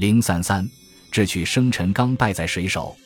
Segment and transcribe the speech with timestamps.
[0.00, 0.66] 零三三，
[1.10, 2.96] 智取生辰纲败在水手。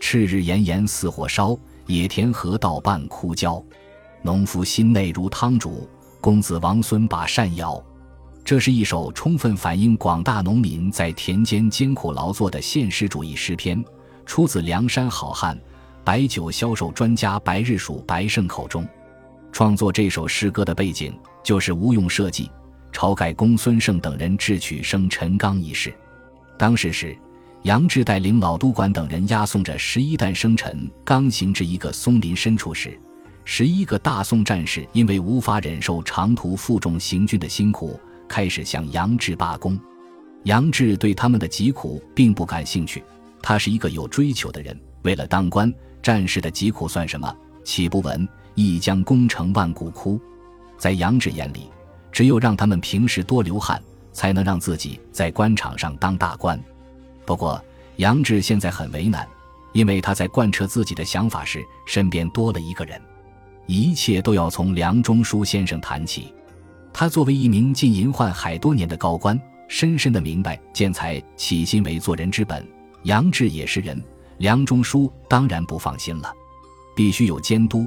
[0.00, 3.64] 赤日炎炎似火烧，野田河道半枯焦。
[4.22, 5.88] 农夫心内如汤煮，
[6.20, 7.80] 公子王孙把扇摇。
[8.44, 13.80] 这是一首充分反映广大农民在田间艰苦劳作的现实主义诗篇，
[14.26, 15.56] 出自梁山好汉、
[16.02, 18.84] 白酒销售专家白日鼠白胜口中。
[19.52, 22.50] 创作这首诗歌的背景，就是吴用设计、
[22.92, 25.94] 晁盖公孙胜等人智取生辰纲一事。
[26.58, 27.16] 当时是
[27.62, 32.98] 杨志带领老督管等人押送着十一担生辰刚行至一个松林深处时，
[33.44, 37.98] 十一个大宋战士因为无法忍受长途负重行军的辛苦。
[38.28, 39.78] 开始向杨志罢工，
[40.44, 43.04] 杨志对他们的疾苦并不感兴趣。
[43.42, 47.36] 他是一个有追求的人，为了当官，战士的疾苦算什么？
[47.62, 50.18] 岂不闻“一将功成万骨枯”？
[50.78, 51.68] 在杨志眼里，
[52.10, 53.82] 只有让他们平时多流汗，
[54.12, 56.58] 才能让自己在官场上当大官。
[57.24, 57.62] 不过，
[57.96, 59.26] 杨志现在很为难，
[59.72, 63.00] 因为他在贯彻自己的想法时，身边多了一个人，
[63.66, 66.32] 一切都要从梁中书先生谈起。
[66.92, 72.66] 他作为一名浸淫宦海多年的高官，深深的明白见财起心为做人之本。
[73.04, 74.02] 杨志也是人，
[74.38, 76.32] 梁中书当然不放心了。
[76.94, 77.86] 必须有监督，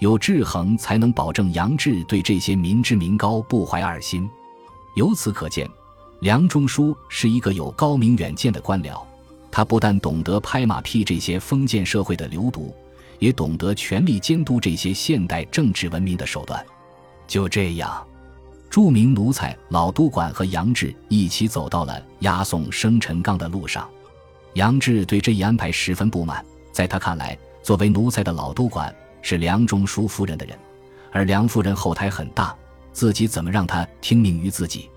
[0.00, 4.28] 有制衡，才能保证杨志对这些民脂民膏不怀二心。
[4.94, 5.68] 由此可见，
[6.20, 9.00] 梁中书是一个有高明远见的官僚。
[9.50, 12.74] 他不但懂得拍马屁这些封建社会的流毒，
[13.18, 16.64] 也懂得全力监督这些现代政治文明的手段。
[17.26, 18.06] 就这样。
[18.68, 23.90] 著名奴才老督管和杨志一起走到了押送生辰纲的路上，
[24.54, 26.44] 杨志对这一安排十分不满。
[26.70, 30.56] 在他看来，作为奴才的老督管是梁中书夫人的人，
[31.10, 32.56] 而梁夫人后台很大，
[32.92, 34.88] 自己怎么让他听命于自己？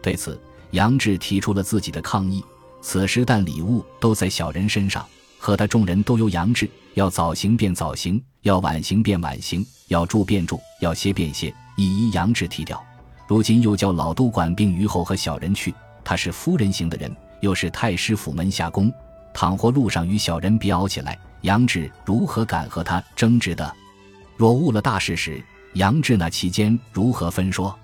[0.00, 0.40] 对此，
[0.72, 2.44] 杨志提出了自己的抗议。
[2.80, 5.06] 此时，但礼物都在小人身上，
[5.38, 12.82] 和他众人都由杨志，要早行便早行，要晚行便晚行，要住便住，要歇便歇，一一杨志提掉。
[13.28, 18.92] 如今又叫老督管并虞候和小人去，他是夫人型的人，又是太师府门下宫，
[19.32, 23.72] 倘或路上与小人比拗起来，杨志如何敢和他争执的？
[24.36, 25.42] 若误了大事时，
[25.74, 27.76] 杨志那期间如何分说？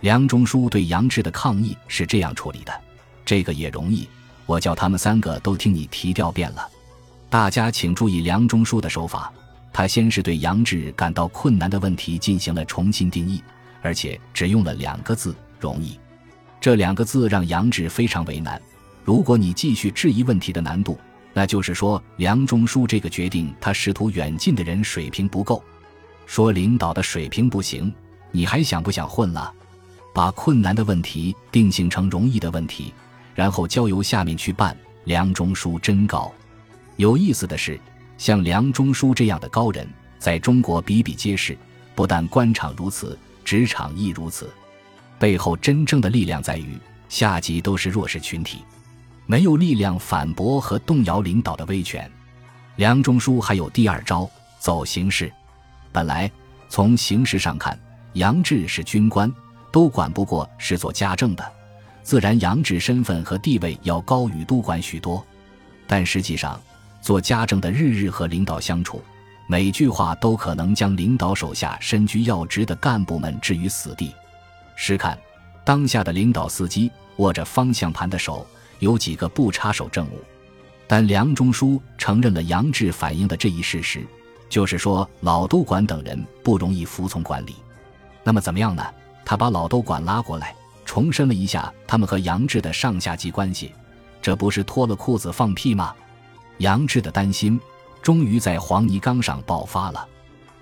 [0.00, 2.72] 梁中书对杨志的抗议是这样处理的：
[3.24, 4.08] 这个也容易，
[4.46, 6.68] 我叫他们三个都听你提调遍了。
[7.28, 9.32] 大家请注意梁中书的手法，
[9.72, 13.42] 他先是对杨志感到困难的问题进行了重新定义。
[13.82, 15.98] 而且只用了两个字“容易”，
[16.58, 18.58] 这两个字让杨志非常为难。
[19.04, 20.98] 如果你继续质疑问题的难度，
[21.34, 25.62] 那就是说梁中书这个决定他试图远近的人水平不够，
[26.26, 27.92] 说领导的水平不行，
[28.30, 29.52] 你还想不想混了？
[30.12, 32.92] 把困难的问题定性成容易的问题，
[33.34, 34.76] 然后交由下面去办。
[35.04, 36.32] 梁中书真高。
[36.96, 37.78] 有意思的是，
[38.16, 39.86] 像梁中书这样的高人，
[40.18, 41.58] 在中国比比皆是，
[41.94, 43.18] 不但官场如此。
[43.44, 44.50] 职场亦如此，
[45.18, 46.78] 背后真正的力量在于
[47.10, 48.64] 下级都是弱势群体，
[49.26, 52.10] 没有力量反驳和动摇领导的威权。
[52.76, 54.26] 梁中书还有第二招，
[54.58, 55.30] 走形式。
[55.94, 56.28] 本来
[56.68, 57.78] 从形式上看，
[58.14, 59.32] 杨志是军官，
[59.70, 61.52] 都管不过是做家政的，
[62.02, 65.24] 自然杨志身份和地位要高于督管许多。
[65.86, 66.60] 但实际上，
[67.00, 69.00] 做家政的日日和领导相处。
[69.46, 74.12] 每句话都可能将领导手下身居要职的干部们置于死地。
[74.74, 75.16] 试看，
[75.64, 78.44] 当下的领导司机握着方向盘的手，
[78.80, 80.20] 有几个不插手政务？
[80.88, 84.04] 但梁中书承认了杨志反映的这一事实，
[84.48, 87.56] 就是说老督管等人不容易服从管理。
[88.22, 88.84] 那么怎么样呢？
[89.24, 93.72] 他把老督管拉过来，重申了一下他们和杨志的上下级关系，
[94.22, 95.94] 这不是脱了裤子放屁吗？
[96.58, 97.60] 杨志的担心。
[98.02, 100.06] 终于在黄泥冈上爆发了。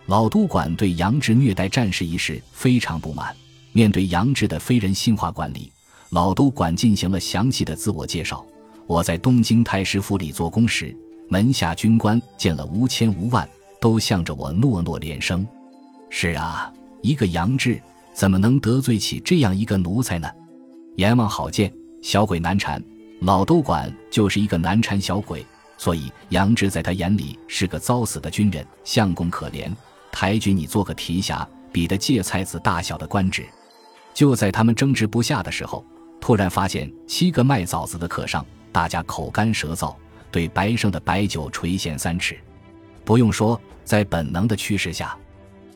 [0.06, 3.34] 老督管对杨志虐待战士一事非常不满。
[3.72, 5.72] 面对杨志的非人性化管理，
[6.10, 8.46] 老督管进行了详细的自我介绍。
[8.86, 10.96] 我在东京太师府里做工时，
[11.28, 13.48] 门下军官见了无千无万，
[13.82, 15.44] 都向着我诺诺连声。
[16.08, 17.82] 是啊，一个杨志
[18.14, 20.30] 怎么能得罪起这样一个奴才呢？
[20.94, 22.80] 阎王好见，小鬼难缠。
[23.22, 25.44] 老都管就是一个难缠小鬼。
[25.76, 29.68] 所以杨志在他眼里是个遭死的军人，相公可怜，
[30.12, 33.44] 抬举你做个提辖，比得芥菜子大小的官职。
[34.14, 35.84] 就在他们争执不下的时候，
[36.20, 39.92] 突然发现七个卖枣子的客上，大家口干舌燥，
[40.30, 42.38] 对白胜的白酒垂涎三尺。
[43.04, 45.16] 不用说，在本能的驱使下，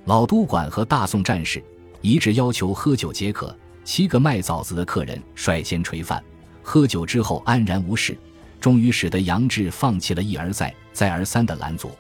[0.04, 1.62] 老督管和大宋战士
[2.00, 3.56] 一致要求喝酒解渴。
[3.84, 6.20] 七个卖枣子的客人率先垂范，
[6.60, 8.18] 喝酒之后安然无事，
[8.60, 11.92] 终于使得杨志放弃了一而再、再而三的拦阻。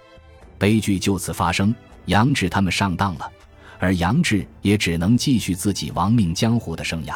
[0.58, 1.72] 悲剧就此发生，
[2.06, 3.30] 杨志他们上当了，
[3.78, 7.14] 而杨志也只能继续自己亡命江湖的生涯。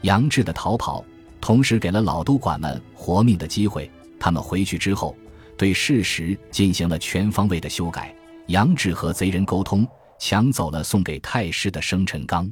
[0.00, 1.04] 杨志的逃跑，
[1.38, 3.90] 同时给了老督管们活命的机会。
[4.18, 5.14] 他们回去之后，
[5.60, 8.14] 对事实进行了全方位的修改。
[8.46, 9.86] 杨志和贼人沟通，
[10.18, 12.50] 抢走了送给太师的生辰纲。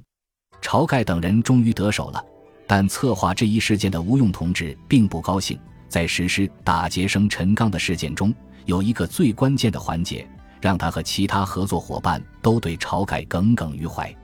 [0.61, 2.23] 晁盖等人终于得手了，
[2.67, 5.59] 但策划这一事件的吴用同志并不高兴。
[5.89, 8.31] 在实施打劫生辰纲的事件中，
[8.67, 10.29] 有一个最关键的环节，
[10.61, 14.15] 让他和其他合作伙伴都对晁盖耿耿于怀。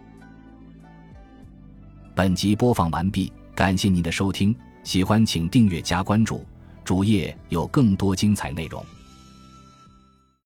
[2.15, 6.45] 本集播放完毕，感谢您的收听，喜欢请订阅加关注，
[6.85, 8.85] 主页有更多精彩内容。